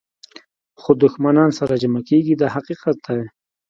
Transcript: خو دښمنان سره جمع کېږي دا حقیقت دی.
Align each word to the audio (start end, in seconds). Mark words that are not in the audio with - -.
خو 0.81 0.91
دښمنان 1.03 1.49
سره 1.59 1.73
جمع 1.81 2.01
کېږي 2.09 2.33
دا 2.41 2.47
حقیقت 2.55 2.97
دی. 3.07 3.21